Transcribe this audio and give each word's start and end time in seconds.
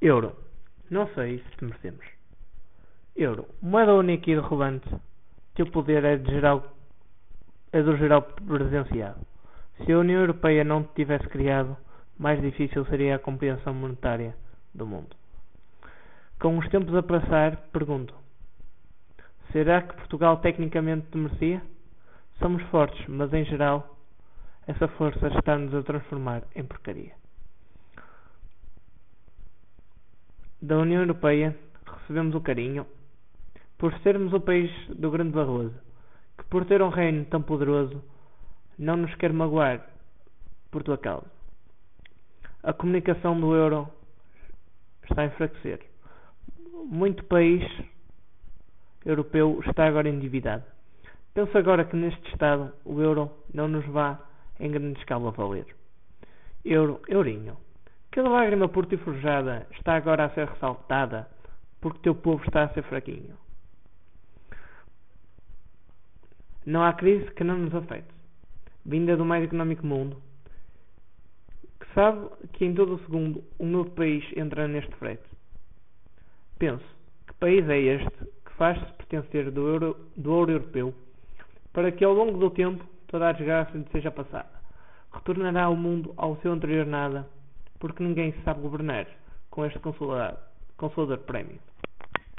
Euro. 0.00 0.36
Não 0.90 1.08
sei 1.14 1.38
se 1.38 1.64
merecemos. 1.64 2.04
Euro. 3.16 3.46
Moeda 3.62 3.94
única 3.94 4.30
e 4.30 4.34
irrelevante. 4.34 4.88
Teu 5.54 5.66
poder 5.70 6.04
é, 6.04 6.16
de 6.16 6.30
geral, 6.30 6.62
é 7.72 7.82
do 7.82 7.96
geral 7.96 8.22
presenciado. 8.22 9.20
Se 9.78 9.92
a 9.92 9.98
União 9.98 10.20
Europeia 10.20 10.64
não 10.64 10.82
te 10.82 10.94
tivesse 10.96 11.26
criado, 11.28 11.76
mais 12.18 12.40
difícil 12.40 12.84
seria 12.86 13.16
a 13.16 13.18
compreensão 13.18 13.72
monetária 13.72 14.36
do 14.74 14.86
mundo. 14.86 15.16
Com 16.38 16.58
os 16.58 16.68
tempos 16.68 16.94
a 16.94 17.02
passar, 17.02 17.56
pergunto: 17.72 18.14
será 19.50 19.80
que 19.80 19.96
Portugal 19.96 20.36
tecnicamente 20.38 21.06
te 21.10 21.16
merecia? 21.16 21.62
Somos 22.38 22.62
fortes, 22.64 23.02
mas 23.08 23.32
em 23.32 23.44
geral, 23.46 23.96
essa 24.66 24.88
força 24.88 25.28
está-nos 25.28 25.74
a 25.74 25.82
transformar 25.82 26.42
em 26.54 26.64
porcaria. 26.64 27.12
Da 30.66 30.76
União 30.78 31.00
Europeia 31.02 31.56
recebemos 31.86 32.34
o 32.34 32.40
carinho 32.40 32.84
por 33.78 33.96
sermos 34.00 34.32
o 34.32 34.40
país 34.40 34.68
do 34.88 35.12
Grande 35.12 35.30
Barroso, 35.30 35.72
que 36.36 36.42
por 36.46 36.64
ter 36.64 36.82
um 36.82 36.88
reino 36.88 37.24
tão 37.26 37.40
poderoso 37.40 38.02
não 38.76 38.96
nos 38.96 39.14
quer 39.14 39.32
magoar 39.32 39.88
por 40.72 40.82
tua 40.82 40.98
causa. 40.98 41.30
A 42.64 42.72
comunicação 42.72 43.38
do 43.38 43.54
euro 43.54 43.88
está 45.08 45.22
a 45.22 45.26
enfraquecer. 45.26 45.86
Muito 46.86 47.22
país 47.26 47.62
europeu 49.04 49.62
está 49.68 49.86
agora 49.86 50.08
endividado. 50.08 50.64
Penso 51.32 51.56
agora 51.56 51.84
que 51.84 51.94
neste 51.94 52.28
estado 52.32 52.72
o 52.84 53.00
euro 53.00 53.30
não 53.54 53.68
nos 53.68 53.86
vá 53.86 54.18
em 54.58 54.72
grande 54.72 54.98
escala 54.98 55.30
valer. 55.30 55.66
Euro, 56.64 57.00
eurinho. 57.06 57.56
Cada 58.16 58.30
lágrima 58.30 58.66
por 58.66 58.86
ti 58.86 58.96
forjada 58.96 59.66
está 59.72 59.94
agora 59.94 60.24
a 60.24 60.30
ser 60.30 60.48
ressaltada 60.48 61.28
porque 61.82 61.98
teu 61.98 62.14
povo 62.14 62.42
está 62.46 62.62
a 62.62 62.68
ser 62.70 62.82
fraquinho. 62.84 63.36
Não 66.64 66.82
há 66.82 66.94
crise 66.94 67.30
que 67.32 67.44
não 67.44 67.58
nos 67.58 67.74
afete. 67.74 68.08
Vinda 68.86 69.18
do 69.18 69.24
mais 69.26 69.44
económico 69.44 69.86
mundo, 69.86 70.16
que 71.78 71.86
sabe 71.92 72.26
que 72.54 72.64
em 72.64 72.72
todo 72.72 72.94
o 72.94 72.98
segundo 73.00 73.44
um 73.60 73.66
novo 73.66 73.90
país 73.90 74.24
entra 74.34 74.66
neste 74.66 74.96
frete. 74.96 75.28
Penso, 76.58 76.86
que 77.26 77.34
país 77.34 77.68
é 77.68 77.78
este 77.78 78.24
que 78.46 78.52
faz-se 78.56 78.94
pertencer 78.94 79.50
do, 79.50 79.68
euro, 79.68 79.94
do 80.16 80.32
ouro 80.32 80.52
europeu 80.52 80.94
para 81.70 81.92
que 81.92 82.02
ao 82.02 82.14
longo 82.14 82.38
do 82.38 82.48
tempo 82.48 82.82
toda 83.08 83.28
a 83.28 83.32
desgraça 83.32 83.76
lhe 83.76 83.86
seja 83.92 84.10
passada? 84.10 84.48
Retornará 85.12 85.68
o 85.68 85.76
mundo 85.76 86.14
ao 86.16 86.36
seu 86.38 86.50
anterior 86.50 86.86
nada, 86.86 87.28
porque 87.78 88.02
ninguém 88.02 88.34
sabe 88.44 88.60
governar 88.60 89.06
com 89.50 89.64
este 89.64 89.78
consolador 89.78 91.18
prémio. 91.26 91.58